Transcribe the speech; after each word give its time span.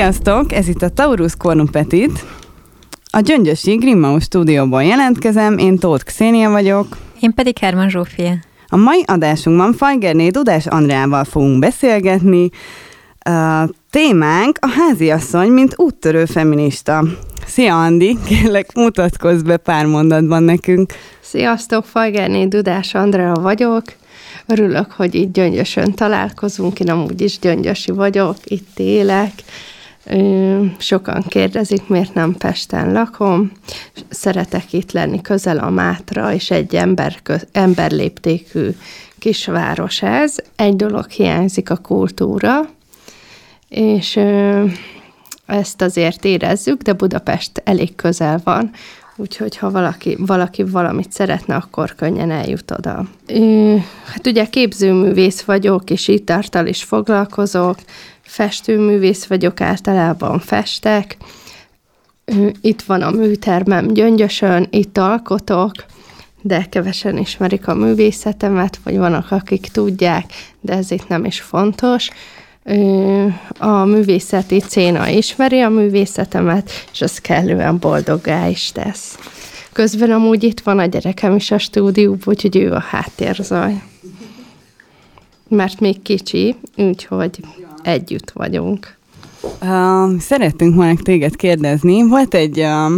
Sziasztok! 0.00 0.52
Ez 0.52 0.68
itt 0.68 0.82
a 0.82 0.88
Taurus 0.88 1.36
Cornum 1.36 1.70
Petit. 1.70 2.24
A 3.10 3.20
Gyöngyösi 3.20 3.74
Grimmaus 3.74 4.22
stúdióból 4.22 4.82
jelentkezem, 4.82 5.58
én 5.58 5.78
Tóth 5.78 6.04
Xénia 6.04 6.50
vagyok. 6.50 6.96
Én 7.20 7.34
pedig 7.34 7.58
Herman 7.58 7.90
Zsófia. 7.90 8.32
A 8.68 8.76
mai 8.76 9.02
adásunkban 9.06 9.72
Fajgerné 9.72 10.28
Dudás 10.28 10.66
Andrával 10.66 11.24
fogunk 11.24 11.58
beszélgetni. 11.58 12.50
A 13.18 13.68
témánk 13.90 14.58
a 14.60 14.68
háziasszony, 14.68 15.50
mint 15.50 15.74
úttörő 15.76 16.24
feminista. 16.24 17.04
Szia 17.46 17.82
Andi, 17.82 18.18
kérlek 18.26 18.74
mutatkozz 18.74 19.42
be 19.42 19.56
pár 19.56 19.86
mondatban 19.86 20.42
nekünk. 20.42 20.92
Sziasztok, 21.20 21.84
Fajgerné 21.84 22.46
Dudás 22.46 22.94
Andrea 22.94 23.34
vagyok. 23.34 23.84
Örülök, 24.46 24.90
hogy 24.90 25.14
itt 25.14 25.32
gyöngyösön 25.32 25.94
találkozunk, 25.94 26.80
én 26.80 26.90
amúgy 26.90 27.20
is 27.20 27.38
gyöngyösi 27.38 27.92
vagyok, 27.92 28.36
itt 28.44 28.78
élek. 28.78 29.32
Sokan 30.78 31.22
kérdezik, 31.28 31.88
miért 31.88 32.14
nem 32.14 32.34
Pesten 32.34 32.92
lakom. 32.92 33.52
Szeretek 34.08 34.72
itt 34.72 34.92
lenni 34.92 35.20
közel 35.20 35.58
a 35.58 35.70
Mátra, 35.70 36.32
és 36.32 36.50
egy 36.50 36.74
ember, 36.74 37.16
emberléptékű 37.52 38.68
kisváros 39.18 40.02
ez. 40.02 40.36
Egy 40.56 40.76
dolog 40.76 41.10
hiányzik, 41.10 41.70
a 41.70 41.76
kultúra, 41.76 42.68
és 43.68 44.18
ezt 45.46 45.82
azért 45.82 46.24
érezzük, 46.24 46.82
de 46.82 46.92
Budapest 46.92 47.62
elég 47.64 47.94
közel 47.94 48.40
van, 48.44 48.70
úgyhogy 49.16 49.56
ha 49.56 49.70
valaki, 49.70 50.16
valaki 50.18 50.62
valamit 50.62 51.12
szeretne, 51.12 51.54
akkor 51.54 51.94
könnyen 51.94 52.30
eljut 52.30 52.70
oda. 52.70 53.04
Hát 54.04 54.26
ugye 54.26 54.44
képzőművész 54.44 55.42
vagyok, 55.42 55.90
és 55.90 56.08
itt 56.08 56.26
tartal 56.26 56.66
is 56.66 56.82
foglalkozok, 56.82 57.78
festőművész 58.30 59.24
vagyok, 59.24 59.60
általában 59.60 60.38
festek, 60.38 61.16
itt 62.60 62.82
van 62.82 63.02
a 63.02 63.10
műtermem 63.10 63.86
Gyöngyösön, 63.86 64.66
itt 64.70 64.98
alkotok, 64.98 65.72
de 66.42 66.66
kevesen 66.70 67.18
ismerik 67.18 67.68
a 67.68 67.74
művészetemet, 67.74 68.78
vagy 68.84 68.96
vannak, 68.96 69.30
akik 69.30 69.68
tudják, 69.72 70.24
de 70.60 70.72
ez 70.72 70.90
itt 70.90 71.08
nem 71.08 71.24
is 71.24 71.40
fontos 71.40 72.08
a 73.58 73.84
művészeti 73.84 74.58
céna 74.58 75.08
ismeri 75.08 75.60
a 75.60 75.68
művészetemet, 75.68 76.70
és 76.92 77.00
az 77.00 77.18
kellően 77.18 77.78
boldoggá 77.78 78.48
is 78.48 78.72
tesz. 78.72 79.18
Közben 79.72 80.10
amúgy 80.10 80.44
itt 80.44 80.60
van 80.60 80.78
a 80.78 80.86
gyerekem 80.86 81.36
is 81.36 81.50
a 81.50 81.58
stúdióban, 81.58 82.20
úgyhogy 82.24 82.56
ő 82.56 82.72
a 82.72 82.80
háttérzaj. 82.80 83.82
Mert 85.48 85.80
még 85.80 86.02
kicsi, 86.02 86.56
úgyhogy 86.76 87.40
együtt 87.82 88.30
vagyunk. 88.30 88.98
Uh, 89.42 90.18
szerettünk 90.18 90.74
volna 90.74 90.94
téged 91.02 91.36
kérdezni. 91.36 92.08
Volt 92.08 92.34
egy 92.34 92.58
uh, 92.60 92.92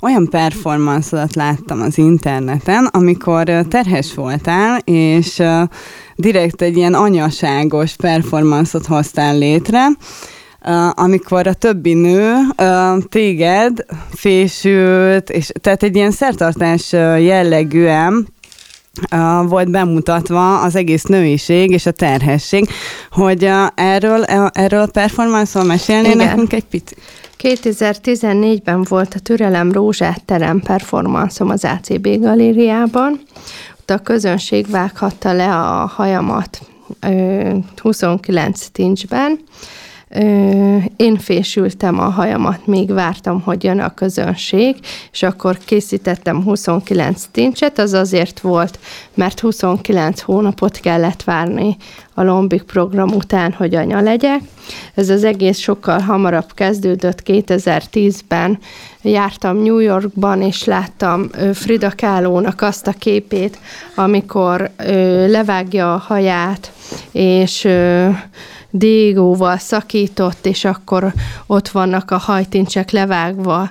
olyan 0.00 0.28
performance 0.28 1.26
láttam 1.34 1.80
az 1.80 1.98
interneten, 1.98 2.86
amikor 2.86 3.44
terhes 3.68 4.14
voltál, 4.14 4.78
és 4.84 5.38
uh, 5.38 5.62
direkt 6.14 6.62
egy 6.62 6.76
ilyen 6.76 6.94
anyaságos 6.94 7.96
performanszot 7.96 8.86
hoztál 8.86 9.38
létre, 9.38 9.86
amikor 10.90 11.46
a 11.46 11.52
többi 11.52 11.94
nő 11.94 12.34
téged 13.08 13.84
fésült, 14.10 15.30
és 15.30 15.50
tehát 15.60 15.82
egy 15.82 15.96
ilyen 15.96 16.10
szertartás 16.10 16.92
jellegűen 17.18 18.26
volt 19.48 19.70
bemutatva 19.70 20.60
az 20.60 20.76
egész 20.76 21.02
nőiség 21.02 21.70
és 21.70 21.86
a 21.86 21.90
terhesség, 21.90 22.68
hogy 23.10 23.50
erről, 23.74 24.24
erről 24.52 24.80
a 24.80 24.86
performanszról 24.86 25.64
mesélnél 25.64 26.12
Igen. 26.12 26.26
nekünk 26.26 26.52
egy 26.52 26.64
picit? 26.64 26.96
2014-ben 27.42 28.86
volt 28.88 29.14
a 29.14 29.18
Türelem 29.18 29.72
Rózsát 29.72 30.24
terem 30.24 30.60
performanszom 30.60 31.50
az 31.50 31.64
ACB 31.64 32.08
galériában, 32.20 33.20
a 33.86 33.98
közönség 33.98 34.70
vághatta 34.70 35.32
le 35.32 35.56
a 35.56 35.86
hajamat 35.86 36.60
29 37.82 38.66
tincsben. 38.66 39.38
Én 40.96 41.16
fésültem 41.18 42.00
a 42.00 42.08
hajamat, 42.08 42.66
még 42.66 42.92
vártam, 42.92 43.40
hogy 43.40 43.64
jön 43.64 43.80
a 43.80 43.94
közönség, 43.94 44.76
és 45.12 45.22
akkor 45.22 45.58
készítettem 45.64 46.42
29 46.42 47.24
tincset, 47.30 47.78
az 47.78 47.92
azért 47.92 48.40
volt, 48.40 48.78
mert 49.14 49.40
29 49.40 50.20
hónapot 50.20 50.80
kellett 50.80 51.22
várni 51.22 51.76
a 52.14 52.22
Lombik 52.22 52.62
program 52.62 53.08
után, 53.08 53.52
hogy 53.52 53.74
anya 53.74 54.00
legyek. 54.00 54.40
Ez 54.94 55.08
az 55.08 55.24
egész 55.24 55.58
sokkal 55.58 56.00
hamarabb 56.00 56.52
kezdődött 56.54 57.22
2010-ben. 57.26 58.58
Jártam 59.02 59.56
New 59.56 59.78
Yorkban, 59.78 60.42
és 60.42 60.64
láttam 60.64 61.30
Frida 61.54 61.92
Kahlo-nak 61.96 62.60
azt 62.60 62.86
a 62.86 62.94
képét, 62.98 63.58
amikor 63.94 64.70
levágja 65.26 65.94
a 65.94 66.02
haját, 66.06 66.72
és 67.12 67.68
dégóval 68.76 69.58
szakított, 69.58 70.46
és 70.46 70.64
akkor 70.64 71.12
ott 71.46 71.68
vannak 71.68 72.10
a 72.10 72.16
hajtincsek 72.16 72.90
levágva, 72.90 73.70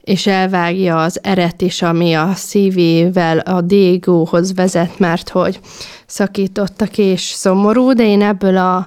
és 0.00 0.26
elvágja 0.26 1.02
az 1.02 1.18
eret 1.22 1.62
is, 1.62 1.82
ami 1.82 2.14
a 2.14 2.30
szívével 2.34 3.38
a 3.38 3.60
dégóhoz 3.60 4.54
vezet, 4.54 4.98
mert 4.98 5.28
hogy 5.28 5.60
szakítottak 6.06 6.98
és 6.98 7.20
szomorú, 7.20 7.92
de 7.92 8.06
én 8.06 8.22
ebből 8.22 8.56
a 8.56 8.86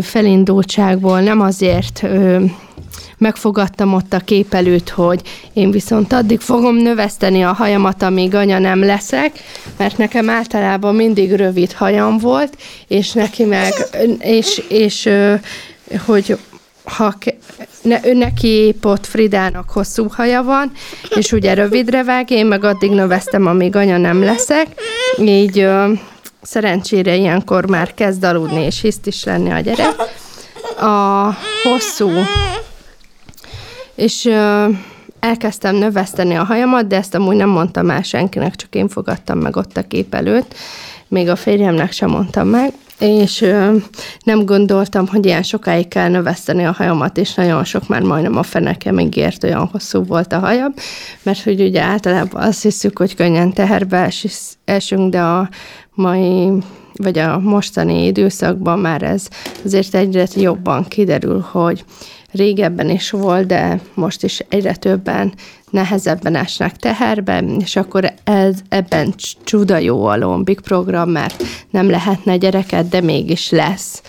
felindultságból 0.00 1.20
nem 1.20 1.40
azért 1.40 2.06
megfogadtam 3.18 3.94
ott 3.94 4.12
a 4.12 4.18
kép 4.18 4.54
előtt, 4.54 4.88
hogy 4.88 5.20
én 5.52 5.70
viszont 5.70 6.12
addig 6.12 6.40
fogom 6.40 6.76
növeszteni 6.76 7.42
a 7.42 7.52
hajamat, 7.52 8.02
amíg 8.02 8.34
anya 8.34 8.58
nem 8.58 8.84
leszek, 8.84 9.32
mert 9.76 9.98
nekem 9.98 10.30
általában 10.30 10.94
mindig 10.94 11.32
rövid 11.32 11.72
hajam 11.72 12.18
volt, 12.18 12.56
és 12.88 13.12
neki 13.12 13.44
meg, 13.44 13.72
és, 14.18 14.62
és 14.68 15.08
hogy 16.06 16.38
ha 16.84 17.14
ne, 17.82 18.00
neki 18.12 18.48
épp 18.48 18.84
ott 18.84 19.06
Fridának 19.06 19.70
hosszú 19.70 20.08
haja 20.08 20.42
van, 20.42 20.72
és 21.14 21.32
ugye 21.32 21.54
rövidre 21.54 22.04
vág, 22.04 22.30
én 22.30 22.46
meg 22.46 22.64
addig 22.64 22.90
növesztem, 22.90 23.46
amíg 23.46 23.76
anya 23.76 23.96
nem 23.96 24.22
leszek, 24.22 24.66
így 25.18 25.58
ö, 25.58 25.92
szerencsére 26.42 27.14
ilyenkor 27.14 27.66
már 27.66 27.94
kezd 27.94 28.24
aludni, 28.24 28.64
és 28.64 28.80
hiszt 28.80 29.06
is 29.06 29.24
lenni 29.24 29.50
a 29.50 29.60
gyerek. 29.60 29.94
A 30.80 31.30
hosszú, 31.62 32.10
és 33.96 34.24
ö, 34.24 34.68
elkezdtem 35.20 35.76
növeszteni 35.76 36.34
a 36.34 36.44
hajamat, 36.44 36.86
de 36.86 36.96
ezt 36.96 37.14
amúgy 37.14 37.36
nem 37.36 37.48
mondtam 37.48 37.90
el 37.90 38.02
senkinek, 38.02 38.56
csak 38.56 38.74
én 38.74 38.88
fogadtam 38.88 39.38
meg 39.38 39.56
ott 39.56 39.76
a 39.76 39.86
kép 39.86 40.14
előtt, 40.14 40.54
még 41.08 41.28
a 41.28 41.36
férjemnek 41.36 41.92
sem 41.92 42.10
mondtam 42.10 42.48
meg, 42.48 42.72
és 42.98 43.40
ö, 43.40 43.76
nem 44.24 44.44
gondoltam, 44.44 45.06
hogy 45.06 45.26
ilyen 45.26 45.42
sokáig 45.42 45.88
kell 45.88 46.08
növeszteni 46.08 46.64
a 46.64 46.72
hajamat, 46.72 47.18
és 47.18 47.34
nagyon 47.34 47.64
sok 47.64 47.88
már 47.88 48.02
majdnem 48.02 48.36
a 48.36 48.90
még 48.90 49.16
ért, 49.16 49.44
olyan 49.44 49.68
hosszú 49.72 50.04
volt 50.04 50.32
a 50.32 50.38
hajam, 50.38 50.74
mert 51.22 51.42
hogy 51.42 51.60
ugye 51.60 51.82
általában 51.82 52.42
azt 52.42 52.62
hiszük, 52.62 52.98
hogy 52.98 53.14
könnyen 53.14 53.52
teherbe 53.52 54.10
esünk, 54.64 55.10
de 55.10 55.20
a 55.20 55.48
mai 55.94 56.48
vagy 56.96 57.18
a 57.18 57.38
mostani 57.38 58.06
időszakban 58.06 58.78
már 58.78 59.02
ez 59.02 59.28
azért 59.64 59.94
egyre 59.94 60.26
jobban 60.34 60.84
kiderül, 60.88 61.46
hogy 61.50 61.84
régebben 62.36 62.90
is 62.90 63.10
volt, 63.10 63.46
de 63.46 63.80
most 63.94 64.22
is 64.22 64.42
egyre 64.48 64.74
többen 64.74 65.32
nehezebben 65.70 66.34
esnek 66.34 66.76
teherbe, 66.76 67.44
és 67.58 67.76
akkor 67.76 68.12
ez, 68.24 68.58
ebben 68.68 69.14
csuda 69.44 69.78
jó 69.78 70.04
a 70.04 70.16
Lombik 70.16 70.60
program, 70.60 71.10
mert 71.10 71.42
nem 71.70 71.90
lehetne 71.90 72.36
gyereket, 72.36 72.88
de 72.88 73.00
mégis 73.00 73.50
lesz, 73.50 74.02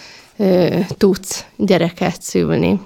tudsz 0.98 1.46
gyereket 1.56 2.22
szülni. 2.22 2.80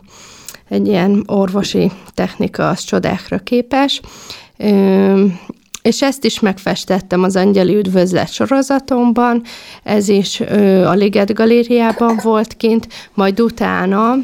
Egy 0.70 0.88
ilyen 0.88 1.24
orvosi 1.26 1.92
technika 2.14 2.70
az 2.70 2.84
csodákra 2.84 3.38
képes. 3.38 4.02
És 5.82 6.02
ezt 6.02 6.26
is 6.26 6.40
megfestettem 6.40 7.24
az 7.24 7.36
Angyali 7.36 7.76
Üdvözlet 7.76 8.32
sorozatomban, 8.32 9.44
ez 9.84 10.08
is 10.08 10.40
ö, 10.40 10.86
a 10.86 10.94
Liget 10.94 11.34
Galériában 11.34 12.20
volt 12.24 12.54
kint, 12.58 12.88
majd 13.14 13.42
utána, 13.42 14.16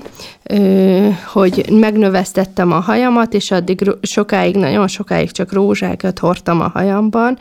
ö, 0.44 1.10
hogy 1.26 1.66
megnövesztettem 1.72 2.72
a 2.72 2.80
hajamat, 2.80 3.34
és 3.34 3.52
addig 3.52 3.92
sokáig, 4.02 4.56
nagyon 4.56 4.88
sokáig 4.88 5.32
csak 5.32 5.54
rózsákat 5.54 6.20
hordtam 6.20 6.62
a 6.62 6.70
hajamban, 6.74 7.38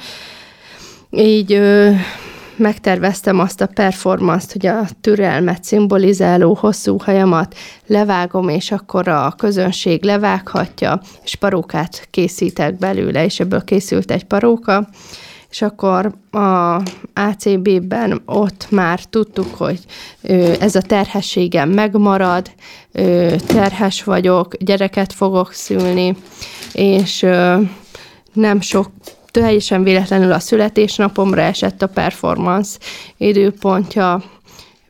így 1.11 1.53
ö, 1.53 1.91
megterveztem 2.57 3.39
azt 3.39 3.61
a 3.61 3.67
performance 3.67 4.47
hogy 4.53 4.67
a 4.67 4.87
türelmet 5.01 5.65
szimbolizáló 5.65 6.55
hosszú 6.55 6.99
hajamat 6.99 7.55
levágom, 7.87 8.49
és 8.49 8.71
akkor 8.71 9.09
a 9.09 9.35
közönség 9.37 10.05
levághatja, 10.05 11.01
és 11.25 11.35
parókát 11.35 12.09
készítek 12.11 12.79
belőle, 12.79 13.25
és 13.25 13.41
ebből 13.41 13.65
készült 13.65 14.11
egy 14.11 14.25
paróka, 14.25 14.89
és 15.51 15.63
akkor 15.63 16.15
a 16.31 16.83
ACB-ben 17.15 18.23
ott 18.27 18.67
már 18.71 19.01
tudtuk, 19.05 19.55
hogy 19.55 19.79
ez 20.61 20.75
a 20.75 20.81
terhességem 20.81 21.71
megmarad, 21.71 22.51
terhes 23.47 24.05
vagyok, 24.05 24.57
gyereket 24.57 25.13
fogok 25.13 25.53
szülni, 25.53 26.17
és 26.73 27.27
nem 28.33 28.61
sok 28.61 28.91
teljesen 29.41 29.83
véletlenül 29.83 30.33
a 30.33 30.39
születésnapomra 30.39 31.41
esett 31.41 31.83
a 31.83 31.87
performance 31.87 32.79
időpontja, 33.17 34.23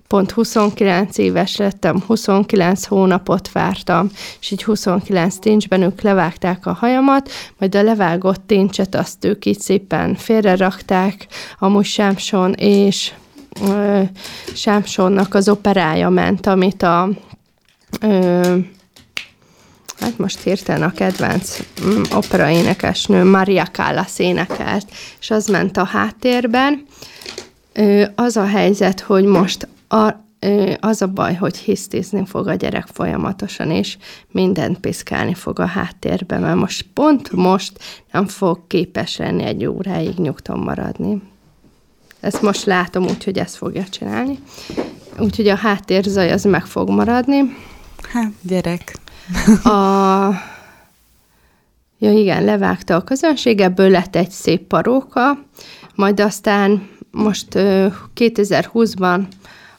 pont 0.06 0.30
29 0.30 1.18
éves 1.18 1.56
lettem, 1.56 2.00
29 2.06 2.84
hónapot 2.84 3.52
vártam, 3.52 4.10
és 4.40 4.50
így 4.50 4.62
29 4.62 5.36
tincsben 5.38 5.82
ők 5.82 6.00
levágták 6.00 6.66
a 6.66 6.72
hajamat, 6.72 7.30
majd 7.58 7.74
a 7.74 7.82
levágott 7.82 8.46
tincset 8.46 8.94
azt 8.94 9.24
ők 9.24 9.44
így 9.44 9.60
szépen 9.60 10.14
félre 10.14 10.56
rakták, 10.56 11.26
amúgy 11.58 11.84
Sámson, 11.84 12.52
és 12.52 13.12
ö, 13.68 14.02
Sámsonnak 14.54 15.34
az 15.34 15.48
operája 15.48 16.08
ment, 16.08 16.46
amit 16.46 16.82
a 16.82 17.08
ö, 18.00 18.56
hát 20.00 20.18
most 20.18 20.40
hirtelen 20.40 20.82
a 20.82 20.92
kedvenc 20.92 21.58
mm, 21.84 22.02
operaénekesnő 22.14 23.24
Maria 23.24 23.64
Callas 23.64 24.18
énekelt, 24.18 24.86
és 25.20 25.30
az 25.30 25.46
ment 25.46 25.76
a 25.76 25.84
háttérben. 25.84 26.86
Az 28.14 28.36
a 28.36 28.46
helyzet, 28.46 29.00
hogy 29.00 29.24
most 29.24 29.68
a, 29.88 30.10
az 30.80 31.02
a 31.02 31.06
baj, 31.06 31.34
hogy 31.34 31.56
hisztizni 31.56 32.26
fog 32.26 32.48
a 32.48 32.54
gyerek 32.54 32.86
folyamatosan, 32.92 33.70
és 33.70 33.96
mindent 34.30 34.78
piszkálni 34.78 35.34
fog 35.34 35.58
a 35.58 35.66
háttérben, 35.66 36.40
mert 36.40 36.56
most 36.56 36.86
pont 36.94 37.30
most 37.30 37.72
nem 38.12 38.26
fog 38.26 38.66
képes 38.66 39.16
lenni 39.16 39.44
egy 39.44 39.66
óráig 39.66 40.16
nyugton 40.16 40.58
maradni. 40.58 41.22
Ezt 42.20 42.42
most 42.42 42.64
látom 42.64 43.02
úgy, 43.02 43.24
hogy 43.24 43.38
ezt 43.38 43.56
fogja 43.56 43.84
csinálni. 43.84 44.38
Úgyhogy 45.18 45.48
a 45.48 45.54
háttérzaj 45.54 46.32
az 46.32 46.44
meg 46.44 46.66
fog 46.66 46.90
maradni. 46.90 47.56
Hát, 48.12 48.32
gyerek. 48.42 48.96
A... 49.64 50.30
Ja 51.98 52.12
igen, 52.12 52.44
levágta 52.44 52.94
a 52.94 53.04
közönség, 53.04 53.60
ebből 53.60 53.90
lett 53.90 54.16
egy 54.16 54.30
szép 54.30 54.66
paróka, 54.66 55.38
majd 55.94 56.20
aztán 56.20 56.88
most 57.10 57.46
2020-ban 58.14 59.22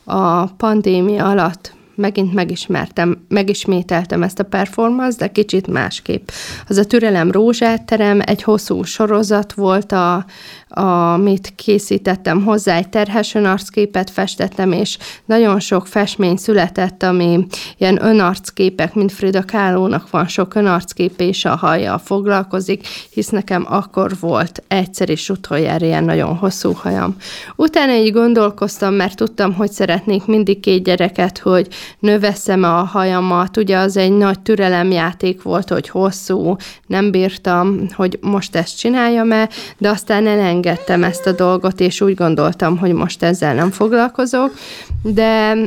a 0.03 0.45
pandémia 0.45 1.25
alatt 1.25 1.75
megint 1.97 2.33
megismertem, 2.33 3.25
megismételtem 3.27 4.23
ezt 4.23 4.39
a 4.39 4.43
performance, 4.43 5.17
de 5.17 5.27
kicsit 5.27 5.67
másképp. 5.67 6.29
Az 6.67 6.77
a 6.77 6.85
Türelem 6.85 7.31
Rózsáterem 7.31 8.19
egy 8.25 8.43
hosszú 8.43 8.83
sorozat 8.83 9.53
volt, 9.53 9.91
a, 9.91 10.25
amit 10.69 11.53
készítettem 11.55 12.43
hozzá, 12.43 12.75
egy 12.75 12.89
terhes 12.89 13.35
önarcképet 13.35 14.09
festettem, 14.09 14.71
és 14.71 14.97
nagyon 15.25 15.59
sok 15.59 15.87
festmény 15.87 16.35
született, 16.35 17.03
ami 17.03 17.47
ilyen 17.77 18.05
önarcképek, 18.05 18.93
mint 18.93 19.11
Frida 19.11 19.43
Kahlo-nak 19.45 20.09
van 20.09 20.27
sok 20.27 20.55
önarckép, 20.55 21.19
és 21.19 21.45
a 21.45 21.55
haja 21.55 21.97
foglalkozik, 21.97 22.87
hisz 23.09 23.29
nekem 23.29 23.65
akkor 23.69 24.11
volt 24.19 24.63
egyszer 24.67 25.09
is 25.09 25.29
utoljára 25.29 25.85
ilyen 25.85 26.03
nagyon 26.03 26.35
hosszú 26.35 26.71
hajam. 26.73 27.15
Utána 27.55 27.93
így 27.93 28.11
gondolkoztam, 28.11 28.93
mert 28.93 29.15
tudtam, 29.15 29.53
hogy 29.53 29.71
szeretnék 29.71 30.25
mindig 30.25 30.59
két 30.59 30.83
gyereket, 30.83 31.37
hogy 31.37 31.67
növeszem 31.99 32.63
a 32.63 32.67
hajamat, 32.67 33.57
ugye 33.57 33.77
az 33.77 33.97
egy 33.97 34.11
nagy 34.11 34.39
türelemjáték 34.39 35.41
volt, 35.41 35.69
hogy 35.69 35.89
hosszú, 35.89 36.55
nem 36.87 37.11
bírtam, 37.11 37.87
hogy 37.95 38.19
most 38.21 38.55
ezt 38.55 38.77
csináljam-e, 38.77 39.49
de 39.77 39.89
aztán 39.89 40.27
elengedtem 40.27 40.56
ezt 40.65 41.25
a 41.25 41.31
dolgot, 41.31 41.79
és 41.79 42.01
úgy 42.01 42.15
gondoltam, 42.15 42.77
hogy 42.77 42.93
most 42.93 43.23
ezzel 43.23 43.53
nem 43.53 43.71
foglalkozok, 43.71 44.53
de 45.01 45.57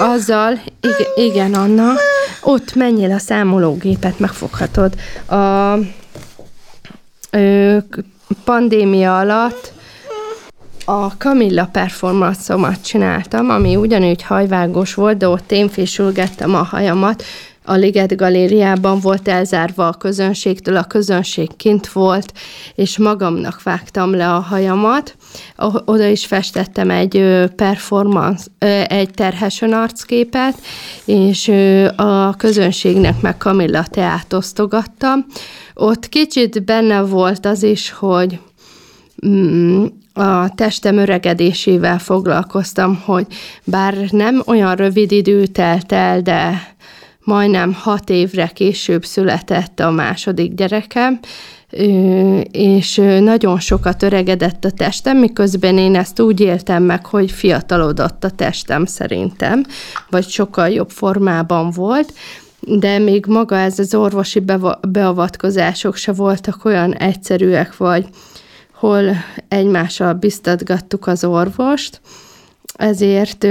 azzal, 0.00 0.52
igen, 0.80 1.26
igen 1.26 1.54
Anna, 1.54 1.92
ott 2.42 2.74
menjél 2.74 3.12
a 3.12 3.18
számológépet, 3.18 4.18
megfoghatod. 4.18 4.94
A 5.28 5.74
ö, 7.30 7.76
pandémia 8.44 9.18
alatt 9.18 9.72
a 10.84 11.06
Camilla 11.06 11.68
performance 11.72 12.78
csináltam, 12.84 13.50
ami 13.50 13.76
ugyanúgy 13.76 14.22
hajvágós 14.22 14.94
volt, 14.94 15.16
de 15.16 15.28
ott 15.28 15.52
én 15.52 15.68
fésülgettem 15.68 16.54
a 16.54 16.62
hajamat, 16.62 17.24
a 17.64 17.74
Liget 17.74 18.16
Galériában 18.16 19.00
volt 19.00 19.28
elzárva 19.28 19.88
a 19.88 19.92
közönségtől, 19.92 20.76
a 20.76 20.84
közönség 20.84 21.56
kint 21.56 21.92
volt, 21.92 22.32
és 22.74 22.98
magamnak 22.98 23.62
vágtam 23.62 24.14
le 24.14 24.34
a 24.34 24.40
hajamat. 24.40 25.16
Oda 25.84 26.06
is 26.06 26.26
festettem 26.26 26.90
egy 26.90 27.44
performance, 27.56 28.46
egy 28.86 29.10
terhes 29.10 29.62
arcképet, 29.62 30.54
és 31.04 31.48
a 31.96 32.36
közönségnek 32.36 33.20
meg 33.20 33.36
Camilla 33.38 33.84
teát 33.90 34.32
osztogattam. 34.32 35.26
Ott 35.74 36.08
kicsit 36.08 36.64
benne 36.64 37.00
volt 37.00 37.46
az 37.46 37.62
is, 37.62 37.90
hogy 37.90 38.38
mm, 39.26 39.84
a 40.12 40.54
testem 40.54 40.98
öregedésével 40.98 41.98
foglalkoztam, 41.98 43.02
hogy 43.04 43.26
bár 43.64 43.94
nem 44.10 44.42
olyan 44.46 44.76
rövid 44.76 45.12
idő 45.12 45.46
telt 45.46 45.92
el, 45.92 46.20
de 46.20 46.71
majdnem 47.24 47.72
hat 47.72 48.10
évre 48.10 48.46
később 48.46 49.04
született 49.04 49.80
a 49.80 49.90
második 49.90 50.54
gyerekem, 50.54 51.20
és 52.50 53.00
nagyon 53.20 53.60
sokat 53.60 54.02
öregedett 54.02 54.64
a 54.64 54.70
testem, 54.70 55.18
miközben 55.18 55.78
én 55.78 55.94
ezt 55.94 56.20
úgy 56.20 56.40
éltem 56.40 56.82
meg, 56.82 57.06
hogy 57.06 57.30
fiatalodott 57.30 58.24
a 58.24 58.30
testem 58.30 58.86
szerintem, 58.86 59.64
vagy 60.10 60.28
sokkal 60.28 60.68
jobb 60.68 60.90
formában 60.90 61.70
volt, 61.70 62.12
de 62.60 62.98
még 62.98 63.26
maga 63.26 63.56
ez 63.56 63.78
az 63.78 63.94
orvosi 63.94 64.42
beavatkozások 64.88 65.96
se 65.96 66.12
voltak 66.12 66.64
olyan 66.64 66.94
egyszerűek, 66.94 67.76
vagy 67.76 68.06
hol 68.72 69.16
egymással 69.48 70.12
biztatgattuk 70.12 71.06
az 71.06 71.24
orvost, 71.24 72.00
ezért, 72.82 73.44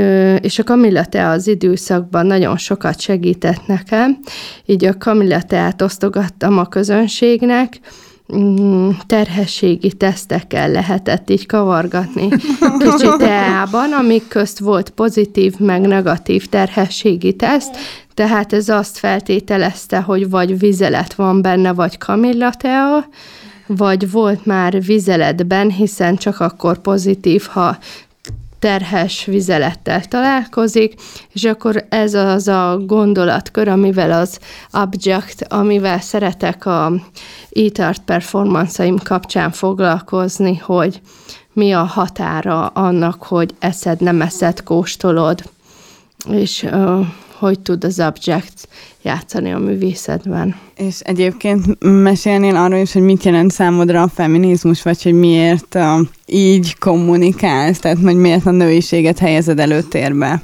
és 0.44 0.60
a 0.60 0.63
Kamilla 0.63 1.04
az 1.12 1.48
időszakban 1.48 2.25
nagyon 2.25 2.57
sokat 2.57 3.00
segített 3.00 3.68
nekem, 3.68 4.19
így 4.66 4.86
a 4.86 4.98
Kamilla 4.98 5.42
osztogattam 5.80 6.57
a 6.57 6.66
közönségnek, 6.66 7.80
mm, 8.36 8.89
terhességi 9.06 9.92
tesztekkel 9.92 10.71
lehetett 10.71 11.30
így 11.30 11.45
kavargatni 11.45 12.28
kicsit 12.83 13.18
teában, 13.18 13.94
amik 13.94 14.28
közt 14.28 14.59
volt 14.59 14.90
pozitív 14.90 15.54
meg 15.57 15.81
negatív 15.81 16.45
terhességi 16.45 17.33
teszt, 17.33 17.78
tehát 18.14 18.54
ez 18.54 18.69
azt 18.69 18.97
feltételezte, 18.97 20.00
hogy 20.00 20.30
vagy 20.30 20.59
vizelet 20.59 21.14
van 21.14 21.42
benne, 21.42 21.73
vagy 21.73 21.97
kamillatea, 21.97 23.07
vagy 23.68 24.11
volt 24.11 24.45
már 24.45 24.83
vizeletben, 24.83 25.69
hiszen 25.69 26.16
csak 26.16 26.40
akkor 26.40 26.78
pozitív, 26.78 27.47
ha 27.50 27.78
terhes 28.61 29.25
vizelettel 29.25 30.06
találkozik, 30.06 30.94
és 31.33 31.44
akkor 31.44 31.85
ez 31.89 32.13
az 32.13 32.47
a 32.47 32.77
gondolatkör, 32.85 33.68
amivel 33.68 34.11
az 34.11 34.39
object, 34.71 35.44
amivel 35.49 35.99
szeretek 35.99 36.65
a 36.65 36.91
e-tart 37.51 38.01
performanceim 38.01 38.97
kapcsán 39.03 39.51
foglalkozni, 39.51 40.57
hogy 40.57 41.01
mi 41.53 41.71
a 41.71 41.83
határa 41.83 42.68
annak, 42.68 43.23
hogy 43.23 43.56
eszed, 43.59 44.01
nem 44.01 44.21
eszed, 44.21 44.63
kóstolod, 44.63 45.44
és 46.30 46.68
hogy 47.42 47.60
tud 47.60 47.83
az 47.83 48.00
object 48.00 48.68
játszani 49.02 49.52
a 49.52 49.57
művészetben. 49.57 50.56
És 50.76 51.00
egyébként 51.00 51.66
mesélnél 51.80 52.56
arról 52.56 52.80
is, 52.80 52.94
hogy 52.94 53.02
mit 53.02 53.24
jelent 53.24 53.52
számodra 53.52 54.02
a 54.02 54.07
feminizmus, 54.07 54.81
vagy 54.81 55.04
hogy 55.04 55.14
miért 55.14 55.76
uh, 55.76 56.00
így 56.26 56.78
kommunikálsz, 56.78 57.80
tehát 57.80 57.98
hogy 58.04 58.16
miért 58.16 58.45
a 58.45 58.52
nőiséget 58.52 59.19
helyezed 59.19 59.60
előtérbe? 59.60 60.42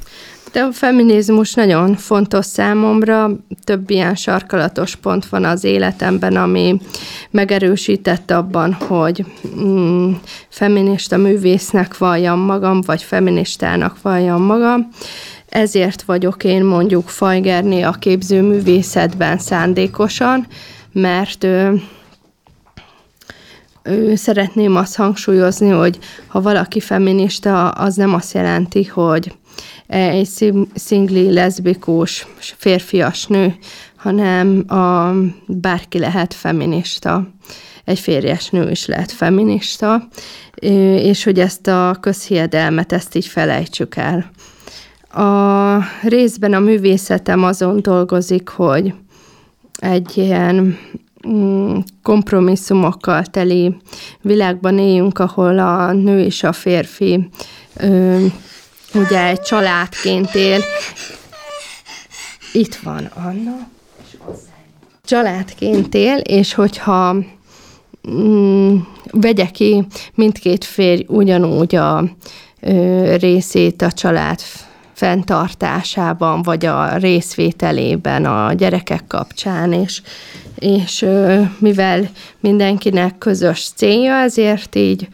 De 0.52 0.60
a 0.60 0.72
feminizmus 0.72 1.54
nagyon 1.54 1.94
fontos 1.96 2.46
számomra, 2.46 3.30
több 3.64 3.90
ilyen 3.90 4.14
sarkalatos 4.14 4.96
pont 4.96 5.26
van 5.26 5.44
az 5.44 5.64
életemben, 5.64 6.36
ami 6.36 6.80
megerősített 7.30 8.30
abban, 8.30 8.72
hogy 8.72 9.24
mm, 9.60 10.12
feminista 10.48 11.16
művésznek 11.16 11.98
valljam 11.98 12.38
magam, 12.38 12.80
vagy 12.80 13.02
feministának 13.02 14.02
valljam 14.02 14.42
magam 14.42 14.88
ezért 15.48 16.02
vagyok 16.02 16.44
én 16.44 16.64
mondjuk 16.64 17.08
Fajgerné 17.08 17.82
a 17.82 17.92
képzőművészetben 17.92 19.38
szándékosan, 19.38 20.46
mert 20.92 21.44
ő, 21.44 21.82
ő 23.82 24.14
szeretném 24.14 24.76
azt 24.76 24.96
hangsúlyozni, 24.96 25.68
hogy 25.68 25.98
ha 26.26 26.40
valaki 26.40 26.80
feminista, 26.80 27.68
az 27.68 27.94
nem 27.94 28.14
azt 28.14 28.34
jelenti, 28.34 28.84
hogy 28.84 29.32
egy 29.86 30.52
szingli, 30.74 31.32
leszbikus, 31.32 32.26
férfias 32.38 33.26
nő, 33.26 33.54
hanem 33.96 34.64
a, 34.66 35.12
bárki 35.46 35.98
lehet 35.98 36.34
feminista. 36.34 37.28
egy 37.84 37.98
férjes 37.98 38.50
nő 38.50 38.70
is 38.70 38.86
lehet 38.86 39.12
feminista, 39.12 40.08
és 40.60 41.24
hogy 41.24 41.40
ezt 41.40 41.66
a 41.66 41.96
közhiedelmet, 42.00 42.92
ezt 42.92 43.14
így 43.14 43.26
felejtsük 43.26 43.96
el. 43.96 44.30
A 45.12 45.78
részben 46.02 46.52
a 46.52 46.58
művészetem 46.58 47.44
azon 47.44 47.82
dolgozik, 47.82 48.48
hogy 48.48 48.94
egy 49.72 50.16
ilyen 50.16 50.78
mm, 51.28 51.76
kompromisszumokkal 52.02 53.24
teli 53.24 53.76
világban 54.20 54.78
éljünk, 54.78 55.18
ahol 55.18 55.58
a 55.58 55.92
nő 55.92 56.20
és 56.20 56.42
a 56.42 56.52
férfi 56.52 57.28
ugye 58.94 59.26
egy 59.26 59.40
családként 59.40 60.34
él. 60.34 60.60
Itt 62.52 62.74
van 62.74 63.04
Anna. 63.04 63.68
Családként 65.04 65.94
él, 65.94 66.16
és 66.16 66.54
hogyha 66.54 67.16
mm, 68.10 68.76
vegye 69.10 69.46
ki 69.46 69.86
mindkét 70.14 70.64
férj 70.64 71.04
ugyanúgy 71.08 71.74
a 71.74 72.04
ö, 72.60 73.16
részét 73.16 73.82
a 73.82 73.92
család 73.92 74.40
fenntartásában, 74.98 76.42
vagy 76.42 76.66
a 76.66 76.96
részvételében 76.96 78.24
a 78.24 78.52
gyerekek 78.52 79.06
kapcsán, 79.06 79.72
és, 79.72 80.02
és 80.54 81.06
mivel 81.58 82.10
mindenkinek 82.40 83.18
közös 83.18 83.68
célja, 83.74 84.14
ezért 84.14 84.74
így 84.74 85.08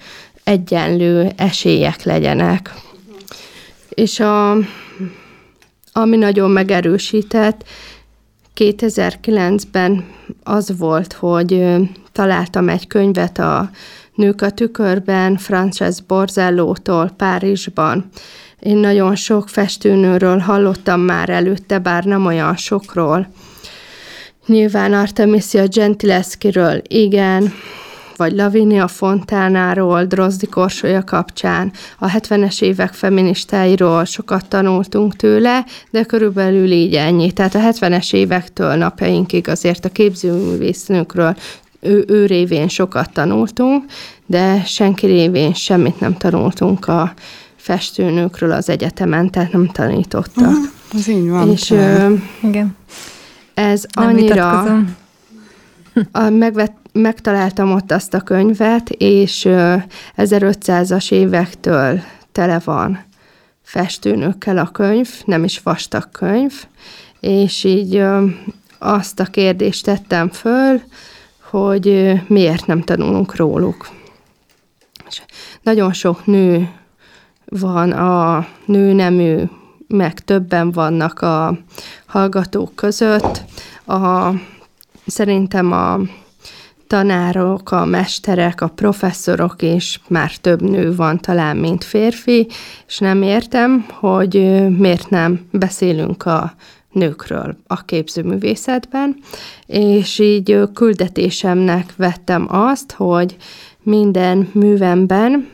egyenlő 0.45 1.33
esélyek 1.37 2.03
legyenek. 2.03 2.75
És 3.88 4.21
a, 4.21 4.53
ami 5.93 6.17
nagyon 6.17 6.50
megerősített, 6.50 7.64
2009-ben 8.57 10.05
az 10.43 10.79
volt, 10.79 11.12
hogy 11.12 11.64
találtam 12.12 12.69
egy 12.69 12.87
könyvet 12.87 13.38
a 13.38 13.71
Nők 14.14 14.43
a 14.43 14.50
tükörben, 14.50 15.37
Frances 15.37 16.00
Borzellótól 16.07 17.11
Párizsban. 17.17 18.09
Én 18.64 18.76
nagyon 18.76 19.14
sok 19.14 19.49
festőnőről 19.49 20.38
hallottam 20.38 21.00
már 21.00 21.28
előtte, 21.28 21.78
bár 21.78 22.04
nem 22.04 22.26
olyan 22.26 22.56
sokról. 22.56 23.28
Nyilván 24.47 24.92
Artemisia 24.92 25.66
Gentileschi-ről 25.66 26.83
igen, 26.88 27.52
vagy 28.16 28.33
Lavinia 28.33 28.88
Fontánáról, 28.88 30.04
Drozdi 30.04 30.47
Korsolya 30.47 31.04
kapcsán, 31.04 31.73
a 31.99 32.06
70-es 32.11 32.62
évek 32.62 32.92
feministáiról 32.92 34.04
sokat 34.04 34.49
tanultunk 34.49 35.16
tőle, 35.16 35.64
de 35.90 36.04
körülbelül 36.04 36.71
így 36.71 36.94
ennyi. 36.94 37.33
Tehát 37.33 37.54
a 37.54 37.59
70-es 37.59 38.14
évektől 38.14 38.75
napjainkig 38.75 39.49
azért 39.49 39.85
a 39.85 39.88
képzőművésznőkről 39.88 41.37
ő, 41.80 42.04
ő 42.09 42.26
révén 42.26 42.68
sokat 42.68 43.12
tanultunk, 43.12 43.85
de 44.26 44.62
senki 44.64 45.06
révén 45.06 45.54
semmit 45.54 46.00
nem 46.00 46.16
tanultunk 46.16 46.88
a 46.88 47.14
festőnőkről 47.64 48.52
az 48.52 48.68
egyetemen, 48.68 49.30
tehát 49.30 49.52
nem 49.52 49.66
tanítottak. 49.66 50.49
Uh-huh, 50.49 50.64
ez 50.94 51.09
így 51.09 51.28
van. 51.28 51.50
És 51.50 51.71
ö, 51.71 52.14
Igen. 52.42 52.76
ez 53.54 53.85
nem 53.94 54.06
annyira... 54.06 54.76
A, 56.12 56.28
megvet, 56.28 56.73
megtaláltam 56.92 57.73
ott 57.73 57.92
azt 57.92 58.14
a 58.14 58.21
könyvet, 58.21 58.90
és 58.90 59.47
1500-as 60.16 61.12
évektől 61.12 62.00
tele 62.33 62.61
van 62.64 63.04
festőnökkel 63.62 64.59
a 64.59 64.71
könyv, 64.71 65.09
nem 65.25 65.44
is 65.44 65.61
vastag 65.62 66.11
könyv, 66.11 66.52
és 67.21 67.64
így 67.64 68.02
azt 68.78 69.21
a 69.21 69.25
kérdést 69.25 69.85
tettem 69.85 70.28
föl, 70.28 70.80
hogy 71.50 72.12
miért 72.28 72.66
nem 72.66 72.83
tanulunk 72.83 73.37
róluk. 73.37 73.88
És 75.09 75.23
nagyon 75.62 75.92
sok 75.92 76.26
nő 76.26 76.68
van 77.61 77.92
a 77.92 78.46
nőnemű, 78.64 79.37
meg 79.88 80.18
többen 80.20 80.73
vannak 80.73 81.20
a 81.20 81.58
hallgatók 82.06 82.75
között. 82.75 83.42
A, 83.87 84.30
szerintem 85.06 85.73
a 85.73 86.00
tanárok, 86.87 87.70
a 87.70 87.84
mesterek, 87.84 88.61
a 88.61 88.68
professzorok 88.68 89.62
is 89.62 90.00
már 90.08 90.37
több 90.37 90.62
nő 90.62 90.94
van 90.94 91.18
talán, 91.20 91.56
mint 91.56 91.84
férfi, 91.84 92.46
és 92.87 92.99
nem 92.99 93.23
értem, 93.23 93.87
hogy 93.90 94.34
miért 94.78 95.11
nem 95.11 95.40
beszélünk 95.50 96.26
a 96.26 96.54
nőkről 96.92 97.56
a 97.66 97.84
képzőművészetben, 97.84 99.16
és 99.66 100.18
így 100.18 100.61
küldetésemnek 100.75 101.94
vettem 101.96 102.46
azt, 102.49 102.92
hogy 102.92 103.37
minden 103.82 104.50
művemben 104.52 105.49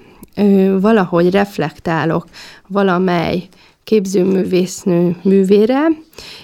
valahogy 0.81 1.31
reflektálok 1.31 2.27
valamely 2.67 3.49
képzőművésznő 3.85 5.17
művére, 5.23 5.87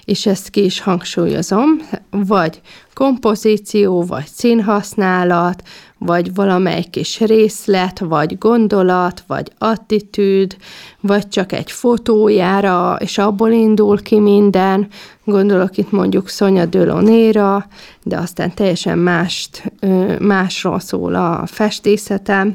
és 0.05 0.27
ezt 0.27 0.51
ki 0.51 0.65
is 0.65 0.81
hangsúlyozom, 0.81 1.69
vagy 2.11 2.61
kompozíció, 2.95 4.03
vagy 4.03 4.27
színhasználat, 4.27 5.63
vagy 5.99 6.35
valamely 6.35 6.85
kis 6.91 7.21
részlet, 7.21 7.99
vagy 7.99 8.39
gondolat, 8.39 9.25
vagy 9.27 9.53
attitűd, 9.59 10.57
vagy 11.01 11.29
csak 11.29 11.53
egy 11.53 11.71
fotójára, 11.71 12.97
és 13.01 13.19
abból 13.19 13.51
indul 13.51 14.03
ki 14.03 14.19
minden. 14.19 14.89
Gondolok 15.25 15.77
itt 15.77 15.91
mondjuk 15.91 16.29
Szonya 16.29 16.67
Dölónéra, 16.67 17.67
de 18.03 18.17
aztán 18.17 18.55
teljesen 18.55 18.99
mást, 18.99 19.73
másról 20.19 20.81
szól 20.81 21.15
a 21.15 21.43
festészetem. 21.47 22.55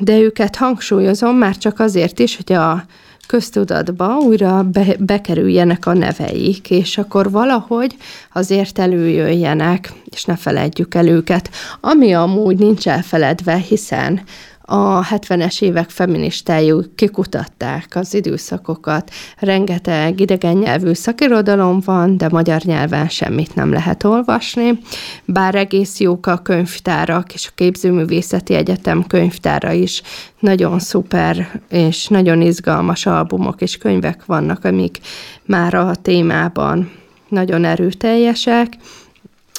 De 0.00 0.18
őket 0.18 0.56
hangsúlyozom 0.56 1.36
már 1.36 1.56
csak 1.56 1.80
azért 1.80 2.18
is, 2.18 2.36
hogy 2.36 2.52
a 2.52 2.84
köztudatba 3.26 4.16
újra 4.16 4.62
be, 4.62 4.84
bekerüljenek 4.98 5.86
a 5.86 5.92
neveik, 5.92 6.70
és 6.70 6.98
akkor 6.98 7.30
valahogy 7.30 7.96
azért 8.32 8.78
előjöjjenek, 8.78 9.92
és 10.04 10.24
ne 10.24 10.36
feledjük 10.36 10.94
el 10.94 11.06
őket. 11.08 11.50
Ami 11.80 12.12
amúgy 12.12 12.58
nincs 12.58 12.88
elfeledve, 12.88 13.56
hiszen 13.56 14.20
a 14.64 15.04
70-es 15.04 15.62
évek 15.62 15.90
feministái 15.90 16.72
kikutatták 16.94 17.86
az 17.94 18.14
időszakokat, 18.14 19.10
rengeteg 19.38 20.20
idegen 20.20 20.56
nyelvű 20.56 20.92
szakirodalom 20.92 21.80
van, 21.84 22.16
de 22.16 22.28
magyar 22.28 22.60
nyelven 22.60 23.08
semmit 23.08 23.54
nem 23.54 23.72
lehet 23.72 24.04
olvasni, 24.04 24.78
bár 25.24 25.54
egész 25.54 26.00
jók 26.00 26.26
a 26.26 26.38
könyvtárak, 26.38 27.34
és 27.34 27.46
a 27.46 27.52
Képzőművészeti 27.54 28.54
Egyetem 28.54 29.06
könyvtára 29.06 29.72
is 29.72 30.02
nagyon 30.38 30.78
szuper 30.78 31.60
és 31.68 32.06
nagyon 32.06 32.40
izgalmas 32.40 33.06
albumok 33.06 33.60
és 33.60 33.76
könyvek 33.76 34.24
vannak, 34.26 34.64
amik 34.64 34.98
már 35.44 35.74
a 35.74 35.94
témában 35.94 36.90
nagyon 37.28 37.64
erőteljesek, 37.64 38.76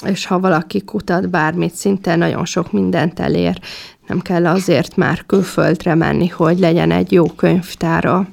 és 0.06 0.26
ha 0.26 0.40
valaki 0.40 0.84
kutat 0.84 1.30
bármit, 1.30 1.74
szinte 1.74 2.16
nagyon 2.16 2.44
sok 2.44 2.72
mindent 2.72 3.20
elér 3.20 3.60
nem 4.06 4.20
kell 4.20 4.46
azért 4.46 4.96
már 4.96 5.26
külföldre 5.26 5.94
menni, 5.94 6.28
hogy 6.28 6.58
legyen 6.58 6.90
egy 6.90 7.12
jó 7.12 7.24
könyvtára. 7.24 8.28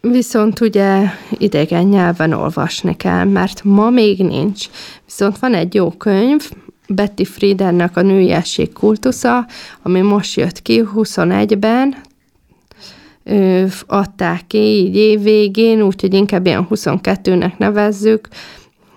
Viszont 0.00 0.60
ugye 0.60 1.02
idegen 1.30 1.84
nyelven 1.84 2.32
olvasni 2.32 2.96
kell, 2.96 3.24
mert 3.24 3.64
ma 3.64 3.90
még 3.90 4.18
nincs. 4.18 4.66
Viszont 5.04 5.38
van 5.38 5.54
egy 5.54 5.74
jó 5.74 5.90
könyv, 5.90 6.50
Betty 6.88 7.24
Friedennek 7.24 7.96
a 7.96 8.02
nőiesség 8.02 8.72
kultusza, 8.72 9.46
ami 9.82 10.00
most 10.00 10.36
jött 10.36 10.62
ki 10.62 10.84
21-ben, 10.94 11.96
adták 13.86 14.46
ki 14.46 14.58
így 14.58 14.96
évvégén, 14.96 15.82
úgyhogy 15.82 16.14
inkább 16.14 16.46
ilyen 16.46 16.66
22-nek 16.70 17.56
nevezzük, 17.56 18.28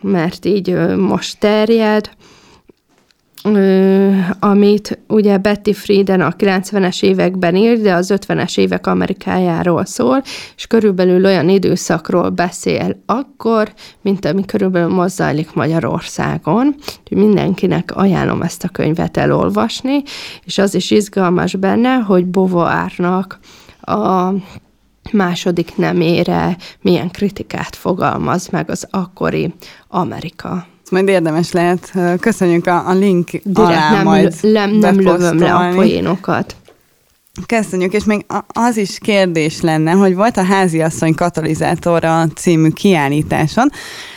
mert 0.01 0.45
így 0.45 0.95
most 0.97 1.39
terjed 1.39 2.09
amit 4.39 4.99
ugye 5.07 5.37
Betty 5.37 5.73
Friedan 5.73 6.21
a 6.21 6.31
90-es 6.31 7.03
években 7.03 7.55
írt, 7.55 7.81
de 7.81 7.93
az 7.93 8.13
50-es 8.15 8.57
évek 8.57 8.87
Amerikájáról 8.87 9.85
szól, 9.85 10.21
és 10.55 10.67
körülbelül 10.67 11.25
olyan 11.25 11.49
időszakról 11.49 12.29
beszél 12.29 13.01
akkor, 13.05 13.73
mint 14.01 14.25
ami 14.25 14.45
körülbelül 14.45 14.93
most 14.93 15.15
zajlik 15.15 15.53
Magyarországon. 15.53 16.75
Mindenkinek 17.09 17.95
ajánlom 17.95 18.41
ezt 18.41 18.63
a 18.63 18.69
könyvet 18.69 19.17
elolvasni, 19.17 20.03
és 20.43 20.57
az 20.57 20.75
is 20.75 20.91
izgalmas 20.91 21.55
benne, 21.55 21.93
hogy 21.95 22.25
Bovoárnak 22.25 23.39
a 23.81 24.31
második 25.11 25.75
nemére 25.75 26.57
milyen 26.81 27.11
kritikát 27.11 27.75
fogalmaz 27.75 28.47
meg 28.47 28.69
az 28.69 28.87
akkori 28.89 29.53
Amerika 29.87 30.65
majd 30.91 31.07
érdemes 31.07 31.51
lehet. 31.51 31.93
Köszönjük 32.19 32.67
a, 32.67 32.87
a 32.87 32.93
link 32.93 33.29
Direkt 33.29 33.57
alá 33.57 33.91
nem, 33.91 34.03
majd 34.03 34.35
nem, 34.41 34.71
nem 34.71 34.99
lövöm 34.99 35.39
le 35.39 35.53
a 35.53 35.73
poénokat. 35.73 36.55
Köszönjük, 37.45 37.93
és 37.93 38.03
még 38.03 38.25
az 38.47 38.77
is 38.77 38.97
kérdés 39.01 39.61
lenne, 39.61 39.91
hogy 39.91 40.15
volt 40.15 40.37
a 40.37 40.43
háziasszony 40.43 41.15
katalizátora 41.15 42.27
című 42.35 42.69
kiállításon, 42.69 43.71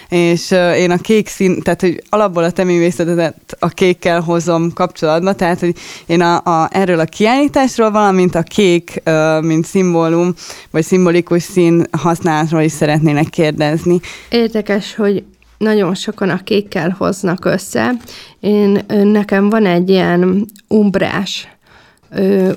és 0.08 0.50
én 0.76 0.90
a 0.90 0.96
kék 0.96 1.28
szín, 1.28 1.62
tehát 1.62 1.80
hogy 1.80 2.02
alapból 2.08 2.44
a 2.44 2.50
te 2.50 2.64
művészetet 2.64 3.56
a 3.58 3.68
kékkel 3.68 4.20
hozom 4.20 4.72
kapcsolatba, 4.72 5.32
tehát 5.32 5.60
hogy 5.60 5.74
én 6.06 6.20
a, 6.20 6.36
a, 6.36 6.68
erről 6.72 7.00
a 7.00 7.04
kiállításról, 7.04 7.90
valamint 7.90 8.34
a 8.34 8.42
kék, 8.42 9.02
mint 9.40 9.66
szimbólum, 9.66 10.34
vagy 10.70 10.84
szimbolikus 10.84 11.42
szín 11.42 11.86
használatról 11.90 12.62
is 12.62 12.72
szeretnének 12.72 13.28
kérdezni. 13.28 14.00
Érdekes, 14.30 14.94
hogy 14.94 15.24
nagyon 15.60 15.94
sokan 15.94 16.30
a 16.30 16.42
kékkel 16.42 16.94
hoznak 16.98 17.44
össze. 17.44 17.92
Én, 18.40 18.84
nekem 18.88 19.48
van 19.48 19.66
egy 19.66 19.88
ilyen 19.90 20.46
umbrás, 20.68 21.48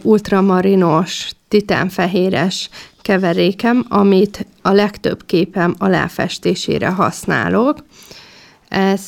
ultramarinos, 0.01 1.31
titánfehéres 1.47 2.69
keverékem, 3.01 3.85
amit 3.89 4.45
a 4.61 4.71
legtöbb 4.71 5.25
képem 5.25 5.75
aláfestésére 5.77 6.89
használok. 6.89 7.85
Ez 8.67 9.07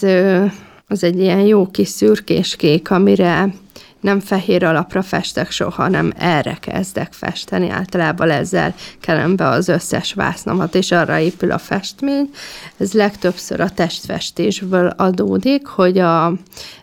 az 0.87 1.03
egy 1.03 1.19
ilyen 1.19 1.41
jó 1.41 1.67
kis 1.67 1.87
szürkés 1.87 2.55
kék, 2.55 2.91
amire 2.91 3.53
nem 4.05 4.19
fehér 4.19 4.63
alapra 4.63 5.01
festek 5.01 5.51
soha, 5.51 5.81
hanem 5.81 6.13
erre 6.17 6.57
kezdek 6.59 7.13
festeni. 7.13 7.69
Általában 7.69 8.29
ezzel 8.29 8.75
kelem 8.99 9.35
be 9.35 9.47
az 9.47 9.67
összes 9.67 10.13
vásznomat, 10.13 10.75
és 10.75 10.91
arra 10.91 11.19
épül 11.19 11.51
a 11.51 11.57
festmény. 11.57 12.29
Ez 12.77 12.93
legtöbbször 12.93 13.59
a 13.59 13.69
testfestésből 13.69 14.87
adódik, 14.87 15.65
hogy 15.67 15.97
a 15.97 16.33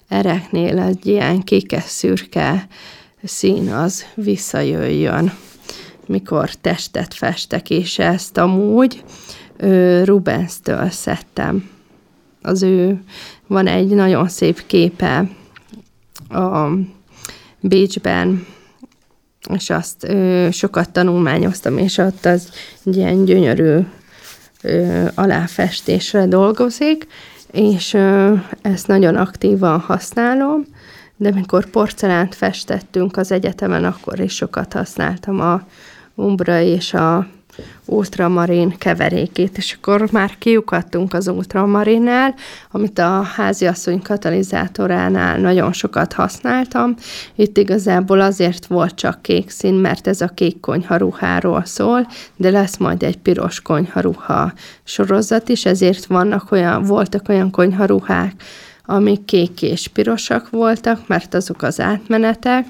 ereknél 0.08 0.78
egy 0.78 1.06
ilyen 1.06 1.42
kékes-szürke 1.42 2.66
szín 3.24 3.72
az 3.72 4.04
visszajöjjön, 4.14 5.32
mikor 6.06 6.50
testet 6.50 7.14
festek, 7.14 7.70
és 7.70 7.98
ezt 7.98 8.38
amúgy 8.38 9.04
Rubens-től 10.04 10.90
szedtem. 10.90 11.70
Az 12.42 12.62
ő, 12.62 13.02
van 13.46 13.66
egy 13.66 13.88
nagyon 13.88 14.28
szép 14.28 14.66
képe 14.66 15.28
a 16.28 16.68
Bécsben, 17.62 18.46
és 19.54 19.70
azt 19.70 20.04
ö, 20.04 20.48
sokat 20.52 20.90
tanulmányoztam, 20.90 21.78
és 21.78 21.98
ott 21.98 22.24
az 22.24 22.50
ilyen 22.84 23.24
gyönyörű 23.24 23.78
ö, 24.62 25.06
aláfestésre 25.14 26.26
dolgozik, 26.26 27.06
és 27.52 27.94
ö, 27.94 28.34
ezt 28.62 28.86
nagyon 28.86 29.16
aktívan 29.16 29.80
használom, 29.80 30.64
de 31.16 31.30
mikor 31.30 31.66
porcelánt 31.66 32.34
festettünk 32.34 33.16
az 33.16 33.32
egyetemen, 33.32 33.84
akkor 33.84 34.20
is 34.20 34.34
sokat 34.34 34.72
használtam 34.72 35.40
a 35.40 35.66
umbra 36.14 36.60
és 36.60 36.94
a 36.94 37.26
ultramarin 37.84 38.78
keverékét, 38.78 39.56
és 39.56 39.72
akkor 39.72 40.08
már 40.12 40.38
kiukadtunk 40.38 41.12
az 41.14 41.28
ultramarinnál, 41.28 42.34
amit 42.70 42.98
a 42.98 43.22
háziasszony 43.22 44.02
katalizátoránál 44.02 45.38
nagyon 45.38 45.72
sokat 45.72 46.12
használtam. 46.12 46.94
Itt 47.34 47.56
igazából 47.56 48.20
azért 48.20 48.66
volt 48.66 48.94
csak 48.94 49.22
kék 49.22 49.50
szín, 49.50 49.74
mert 49.74 50.06
ez 50.06 50.20
a 50.20 50.28
kék 50.28 50.60
konyharuháról 50.60 51.64
szól, 51.64 52.06
de 52.36 52.50
lesz 52.50 52.76
majd 52.76 53.02
egy 53.02 53.18
piros 53.18 53.60
konyharuha 53.60 54.52
sorozat 54.84 55.48
is, 55.48 55.64
ezért 55.64 56.04
vannak 56.04 56.52
olyan, 56.52 56.82
voltak 56.82 57.28
olyan 57.28 57.50
konyharuhák, 57.50 58.32
amik 58.84 59.24
kék 59.24 59.62
és 59.62 59.88
pirosak 59.88 60.50
voltak, 60.50 61.08
mert 61.08 61.34
azok 61.34 61.62
az 61.62 61.80
átmenetek, 61.80 62.66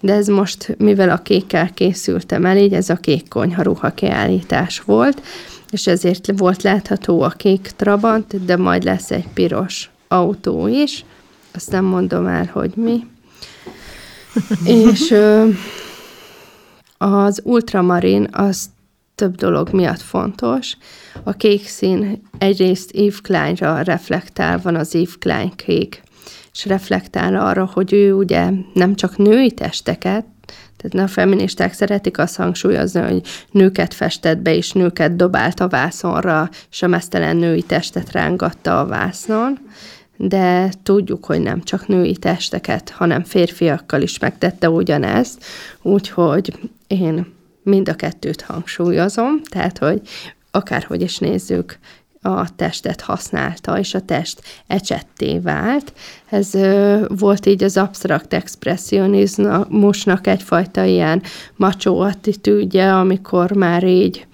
de 0.00 0.12
ez 0.12 0.26
most, 0.26 0.74
mivel 0.78 1.10
a 1.10 1.22
kékkel 1.22 1.70
készültem 1.74 2.44
el, 2.44 2.56
így 2.56 2.72
ez 2.72 2.90
a 2.90 2.96
kék 2.96 3.28
konyharuha 3.28 3.90
kiállítás 3.90 4.80
volt, 4.80 5.22
és 5.70 5.86
ezért 5.86 6.32
volt 6.36 6.62
látható 6.62 7.22
a 7.22 7.28
kék 7.28 7.70
Trabant, 7.76 8.44
de 8.44 8.56
majd 8.56 8.84
lesz 8.84 9.10
egy 9.10 9.28
piros 9.34 9.90
autó 10.08 10.66
is, 10.66 11.04
azt 11.54 11.70
nem 11.70 11.84
mondom 11.84 12.26
el, 12.26 12.50
hogy 12.52 12.72
mi. 12.74 13.06
és 14.82 15.10
ö, 15.10 15.48
az 16.98 17.40
ultramarin 17.44 18.28
az 18.32 18.68
több 19.16 19.34
dolog 19.34 19.72
miatt 19.72 20.00
fontos. 20.00 20.76
A 21.22 21.32
kék 21.32 21.68
szín 21.68 22.22
egyrészt 22.38 22.90
Eve 22.96 23.16
Kleinra 23.22 23.80
reflektál, 23.82 24.60
van 24.62 24.74
az 24.74 24.94
Eve 24.94 25.12
Klein 25.18 25.52
kék, 25.56 26.02
és 26.52 26.66
reflektál 26.66 27.36
arra, 27.36 27.70
hogy 27.72 27.92
ő 27.92 28.12
ugye 28.12 28.50
nem 28.72 28.94
csak 28.94 29.16
női 29.16 29.50
testeket, 29.50 30.24
tehát 30.76 31.08
a 31.08 31.12
feministák 31.12 31.72
szeretik 31.72 32.18
azt 32.18 32.36
hangsúlyozni, 32.36 33.00
hogy 33.00 33.22
nőket 33.50 33.94
festett 33.94 34.38
be, 34.38 34.54
és 34.54 34.72
nőket 34.72 35.16
dobált 35.16 35.60
a 35.60 35.68
vászonra, 35.68 36.50
és 36.70 36.82
a 36.82 36.86
mesztelen 36.86 37.36
női 37.36 37.62
testet 37.62 38.12
rángatta 38.12 38.80
a 38.80 38.86
vásznon, 38.86 39.58
de 40.16 40.72
tudjuk, 40.82 41.24
hogy 41.24 41.40
nem 41.40 41.62
csak 41.62 41.86
női 41.86 42.16
testeket, 42.16 42.90
hanem 42.90 43.24
férfiakkal 43.24 44.02
is 44.02 44.18
megtette 44.18 44.70
ugyanezt, 44.70 45.44
úgyhogy 45.82 46.70
én 46.86 47.35
mind 47.66 47.88
a 47.88 47.94
kettőt 47.94 48.40
hangsúlyozom, 48.40 49.42
tehát, 49.42 49.78
hogy 49.78 50.00
akárhogy 50.50 51.02
is 51.02 51.18
nézzük, 51.18 51.78
a 52.26 52.54
testet 52.56 53.00
használta, 53.00 53.78
és 53.78 53.94
a 53.94 54.00
test 54.00 54.42
ecsetté 54.66 55.38
vált. 55.38 55.92
Ez 56.28 56.54
ö, 56.54 57.04
volt 57.08 57.46
így 57.46 57.62
az 57.64 57.76
absztrakt 57.76 58.34
expressionizmusnak 58.34 60.26
egyfajta 60.26 60.84
ilyen 60.84 61.22
macsó 61.56 62.00
attitűdje, 62.00 62.94
amikor 62.94 63.50
már 63.50 63.84
így 63.84 64.26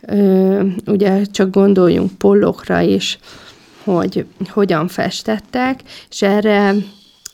ö, 0.00 0.62
ugye 0.86 1.24
csak 1.24 1.50
gondoljunk 1.50 2.18
pollokra 2.18 2.80
is, 2.80 3.18
hogy 3.84 4.26
hogyan 4.48 4.88
festettek, 4.88 5.80
és 6.10 6.22
erre 6.22 6.74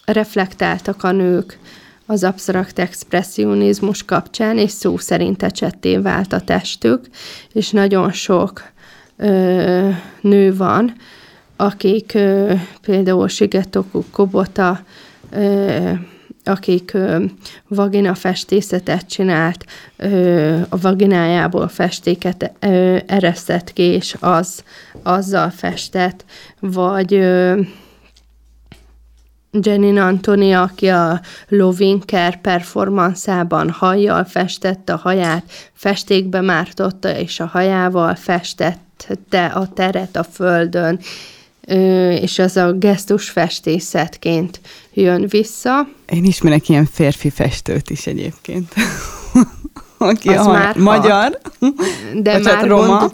reflektáltak 0.04 1.02
a 1.02 1.12
nők 1.12 1.58
az 2.06 2.24
absztrakt 2.24 2.78
expressionizmus 2.78 4.04
kapcsán, 4.04 4.58
és 4.58 4.70
szó 4.70 4.96
szerint 4.96 5.42
ecsetté 5.42 5.96
vált 5.96 6.32
a 6.32 6.40
testük, 6.40 7.00
és 7.52 7.70
nagyon 7.70 8.12
sok 8.12 8.62
ö, 9.16 9.88
nő 10.20 10.56
van, 10.56 10.94
akik 11.56 12.12
ö, 12.14 12.52
például 12.80 13.28
Sigetoku 13.28 14.02
Kobota, 14.10 14.80
ö, 15.30 15.90
akik 16.44 16.94
ö, 16.94 17.24
vagina 17.68 18.14
festészetet 18.14 19.06
csinált, 19.06 19.64
ö, 19.96 20.58
a 20.68 20.80
vaginájából 20.80 21.68
festéket 21.68 22.52
ö, 22.60 22.96
eresztett 23.06 23.72
ki, 23.72 23.82
és 23.82 24.16
az, 24.20 24.62
azzal 25.02 25.50
festett, 25.50 26.24
vagy 26.60 27.14
ö, 27.14 27.60
Jenin 29.62 29.98
Antoni, 29.98 30.52
aki 30.52 30.88
a 30.88 31.20
Lovinker 31.48 32.40
performanszában 32.40 33.70
hajjal 33.70 34.24
festette 34.24 34.92
a 34.92 34.96
haját, 34.96 35.44
festékbe 35.72 36.40
mártotta, 36.40 37.18
és 37.18 37.40
a 37.40 37.46
hajával 37.46 38.14
festette 38.14 39.46
a 39.46 39.68
teret 39.68 40.16
a 40.16 40.24
földön, 40.24 41.00
és 42.20 42.38
az 42.38 42.56
a 42.56 42.72
gesztus 42.72 43.30
festészetként 43.30 44.60
jön 44.94 45.26
vissza. 45.28 45.88
Én 46.06 46.24
ismerek 46.24 46.68
ilyen 46.68 46.86
férfi 46.86 47.30
festőt 47.30 47.90
is 47.90 48.06
egyébként. 48.06 48.74
Aki 49.98 50.28
az 50.28 50.46
a 50.46 50.52
már 50.52 50.76
magyar, 50.76 51.38
de 52.14 52.30
hát 52.30 52.42
már 52.42 52.66
roma. 52.66 52.98
Gond, 52.98 53.12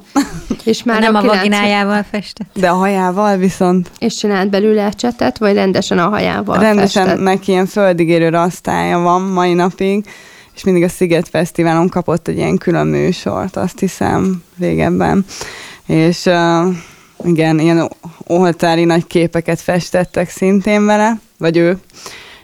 és 0.65 0.83
már 0.83 1.01
nem 1.01 1.15
a, 1.15 1.19
a 1.19 1.23
vaginájával 1.23 2.05
festett. 2.11 2.49
De 2.55 2.69
a 2.69 2.75
hajával 2.75 3.37
viszont. 3.37 3.91
És 3.99 4.15
csinált 4.15 4.51
belőle 4.51 4.91
csetet, 4.91 5.39
vagy 5.39 5.55
rendesen 5.55 5.99
a 5.99 6.09
hajával 6.09 6.59
Rendesen 6.59 7.05
festett? 7.05 7.23
neki 7.23 7.51
ilyen 7.51 7.67
földigérő 7.67 8.29
rasztája 8.29 8.99
van 8.99 9.23
mai 9.23 9.53
napig, 9.53 10.05
és 10.55 10.65
mindig 10.65 10.83
a 10.83 10.89
Sziget 10.89 11.29
Fesztiválon 11.29 11.89
kapott 11.89 12.29
egy 12.29 12.37
ilyen 12.37 12.57
külön 12.57 12.87
műsort, 12.87 13.57
azt 13.57 13.79
hiszem, 13.79 14.43
régebben. 14.59 15.25
És 15.87 16.25
uh, 16.25 16.75
igen, 17.25 17.59
ilyen 17.59 17.91
oltári 18.27 18.85
nagy 18.85 19.07
képeket 19.07 19.61
festettek 19.61 20.31
szintén 20.31 20.87
vele, 20.87 21.19
vagy 21.39 21.57
ő, 21.57 21.79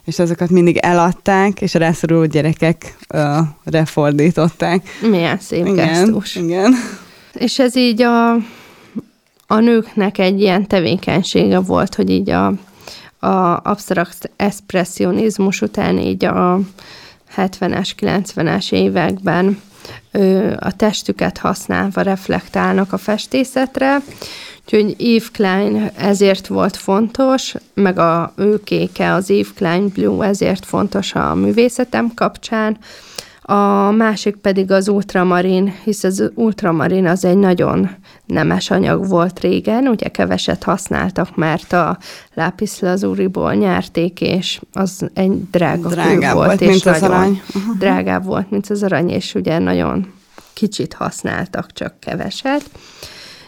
és 0.09 0.18
azokat 0.18 0.51
mindig 0.51 0.77
eladták, 0.77 1.61
és 1.61 1.75
a 1.75 1.79
rászoruló 1.79 2.25
gyerekek 2.25 2.97
uh, 3.14 3.38
refordították. 3.64 4.88
Milyen 5.11 5.38
szép 5.38 5.66
igen, 5.66 5.75
gesztus. 5.75 6.37
Igen. 6.37 6.75
És 7.33 7.59
ez 7.59 7.77
így 7.77 8.03
a, 8.03 8.33
a 9.47 9.59
nőknek 9.61 10.18
egy 10.18 10.40
ilyen 10.40 10.66
tevékenysége 10.66 11.59
volt, 11.59 11.94
hogy 11.94 12.11
így 12.11 12.31
a, 12.31 12.47
a 13.18 13.61
absztrakt 13.62 14.31
expressionizmus 14.37 15.61
után 15.61 15.99
így 15.99 16.25
a 16.25 16.61
70-es, 17.37 17.90
90-es 18.01 18.73
években 18.73 19.61
ö, 20.12 20.53
a 20.59 20.77
testüket 20.77 21.38
használva 21.38 22.01
reflektálnak 22.01 22.92
a 22.92 22.99
festészetre, 22.99 24.03
Úgyhogy 24.70 24.96
Eve 24.98 25.26
Klein 25.33 25.90
ezért 25.96 26.46
volt 26.46 26.76
fontos, 26.76 27.54
meg 27.74 27.98
a 27.98 28.33
ő 28.37 28.61
kéke, 28.64 29.12
az 29.12 29.31
Eve 29.31 29.48
Klein 29.54 29.88
Blue 29.88 30.26
ezért 30.26 30.64
fontos 30.64 31.14
a 31.14 31.35
művészetem 31.35 32.14
kapcsán. 32.14 32.78
A 33.42 33.90
másik 33.90 34.37
pedig 34.37 34.70
az 34.70 34.88
ultramarin, 34.88 35.74
hisz 35.85 36.04
az 36.04 36.31
ultramarin 36.35 37.07
az 37.07 37.24
egy 37.24 37.37
nagyon 37.37 37.90
nemes 38.26 38.70
anyag 38.70 39.07
volt 39.07 39.40
régen, 39.40 39.87
ugye 39.87 40.09
keveset 40.09 40.62
használtak, 40.62 41.37
mert 41.37 41.72
a 41.72 41.98
lápis 42.35 42.81
lazuriból 42.81 43.54
nyerték, 43.54 44.20
és 44.20 44.61
az 44.72 45.11
egy 45.14 45.50
drága 45.50 45.88
Drágább 45.88 46.35
volt, 46.35 46.46
volt, 46.46 46.61
és 46.61 46.68
mint 46.68 46.87
az 46.87 47.00
nagyon 47.00 47.16
arany. 47.16 47.42
Uh-huh. 47.54 47.78
drágább 47.78 48.24
volt, 48.24 48.50
mint 48.50 48.70
az 48.70 48.83
arany, 48.83 49.09
és 49.09 49.35
ugye 49.35 49.59
nagyon 49.59 50.12
kicsit 50.52 50.92
használtak, 50.92 51.72
csak 51.72 52.00
keveset. 52.00 52.70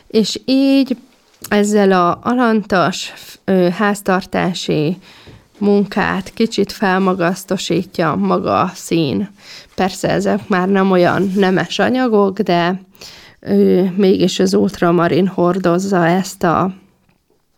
És 0.06 0.40
így 0.44 0.96
ezzel 1.48 1.92
a 1.92 2.18
alantas 2.22 3.12
háztartási 3.72 4.96
munkát 5.58 6.30
kicsit 6.34 6.72
felmagasztosítja 6.72 8.14
maga 8.14 8.60
a 8.60 8.70
szín. 8.74 9.28
Persze 9.74 10.08
ezek 10.08 10.48
már 10.48 10.68
nem 10.68 10.90
olyan 10.90 11.32
nemes 11.34 11.78
anyagok, 11.78 12.40
de 12.40 12.80
ő, 13.40 13.92
mégis 13.96 14.38
az 14.38 14.54
ultramarin 14.54 15.26
hordozza 15.26 16.06
ezt 16.06 16.42
a 16.42 16.74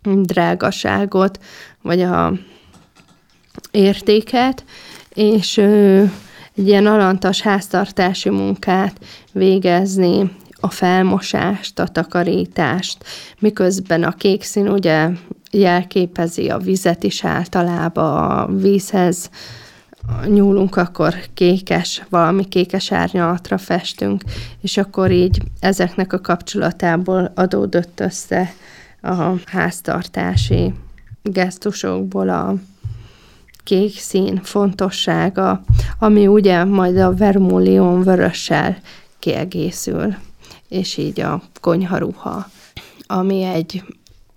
drágaságot, 0.02 1.38
vagy 1.82 2.02
a 2.02 2.32
értéket, 3.70 4.64
és 5.14 5.56
ő, 5.56 6.10
egy 6.56 6.68
ilyen 6.68 6.86
alantas 6.86 7.40
háztartási 7.40 8.30
munkát 8.30 8.98
végezni, 9.32 10.30
a 10.64 10.70
felmosást, 10.70 11.78
a 11.78 11.86
takarítást, 11.86 13.04
miközben 13.38 14.02
a 14.02 14.12
kék 14.12 14.42
szín 14.42 14.68
ugye 14.68 15.08
jelképezi 15.50 16.48
a 16.48 16.58
vizet 16.58 17.02
is 17.02 17.24
általában, 17.24 18.30
a 18.30 18.46
vízhez 18.46 19.30
nyúlunk, 20.26 20.76
akkor 20.76 21.14
kékes, 21.34 22.02
valami 22.08 22.44
kékes 22.44 22.92
árnyalatra 22.92 23.58
festünk, 23.58 24.22
és 24.60 24.76
akkor 24.76 25.10
így 25.10 25.42
ezeknek 25.60 26.12
a 26.12 26.20
kapcsolatából 26.20 27.32
adódott 27.34 28.00
össze 28.00 28.52
a 29.02 29.32
háztartási 29.46 30.74
gesztusokból 31.22 32.28
a 32.28 32.54
kék 33.64 33.98
szín 33.98 34.40
fontossága, 34.42 35.62
ami 35.98 36.26
ugye 36.26 36.64
majd 36.64 36.96
a 36.96 37.14
vermilion 37.14 38.02
vörössel 38.02 38.76
kiegészül, 39.18 40.14
és 40.72 40.96
így 40.96 41.20
a 41.20 41.42
konyharuha, 41.60 42.50
ami 43.06 43.42
egy 43.42 43.82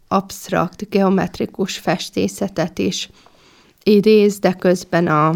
absztrakt, 0.08 0.90
geometrikus 0.90 1.78
festészetet 1.78 2.80
is 2.80 3.10
idéz, 3.84 4.40
de 4.40 4.54
közben 4.54 5.08
a 5.08 5.36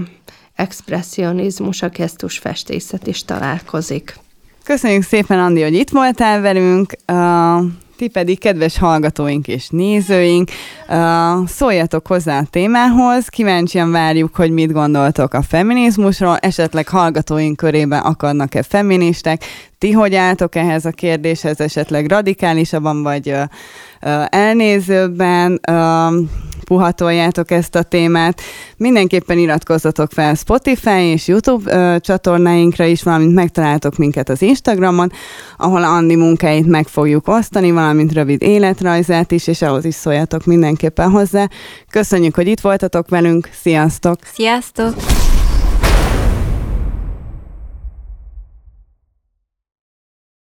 expressionizmus, 0.55 1.81
a 1.81 1.89
gesztus 1.89 2.37
festészet 2.37 3.07
is 3.07 3.25
találkozik. 3.25 4.17
Köszönjük 4.63 5.03
szépen, 5.03 5.39
Andi, 5.39 5.61
hogy 5.61 5.73
itt 5.73 5.89
voltál 5.89 6.41
velünk. 6.41 6.93
Uh, 7.07 7.63
ti 7.99 8.07
pedig, 8.07 8.39
kedves 8.39 8.77
hallgatóink 8.77 9.47
és 9.47 9.67
nézőink, 9.69 10.49
szóljatok 11.45 12.07
hozzá 12.07 12.39
a 12.39 12.45
témához, 12.49 13.27
kíváncsian 13.27 13.91
várjuk, 13.91 14.35
hogy 14.35 14.51
mit 14.51 14.71
gondoltok 14.71 15.33
a 15.33 15.41
feminizmusról, 15.41 16.37
esetleg 16.37 16.87
hallgatóink 16.87 17.57
körében 17.57 18.01
akadnak-e 18.01 18.63
feministek, 18.63 19.43
ti 19.77 19.91
hogy 19.91 20.15
álltok 20.15 20.55
ehhez 20.55 20.85
a 20.85 20.91
kérdéshez, 20.91 21.59
esetleg 21.59 22.09
radikálisabban 22.09 23.03
vagy 23.03 23.29
uh, 23.29 23.43
elnézőbben, 24.29 25.59
uh, 25.71 26.13
puhatoljátok 26.69 27.51
ezt 27.51 27.75
a 27.75 27.83
témát. 27.83 28.41
Mindenképpen 28.77 29.37
iratkozzatok 29.37 30.11
fel 30.11 30.35
Spotify 30.35 31.01
és 31.01 31.27
YouTube 31.27 31.75
ö, 31.75 31.99
csatornáinkra 31.99 32.85
is, 32.85 33.03
valamint 33.03 33.33
megtaláltok 33.33 33.97
minket 33.97 34.29
az 34.29 34.41
Instagramon, 34.41 35.11
ahol 35.57 35.83
Andi 35.83 36.15
munkáit 36.15 36.65
meg 36.65 36.87
fogjuk 36.87 37.27
osztani, 37.27 37.71
valamint 37.71 38.13
rövid 38.13 38.41
életrajzát 38.41 39.31
is, 39.31 39.47
és 39.47 39.61
ahhoz 39.61 39.85
is 39.85 39.95
szóljatok 39.95 40.45
mindenképpen 40.45 41.09
hozzá. 41.09 41.47
Köszönjük, 41.89 42.35
hogy 42.35 42.47
itt 42.47 42.59
voltatok 42.59 43.09
velünk, 43.09 43.49
sziasztok! 43.61 44.17
Sziasztok! 44.33 45.38